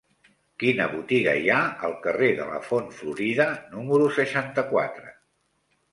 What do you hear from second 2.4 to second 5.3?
de la Font Florida número seixanta-quatre?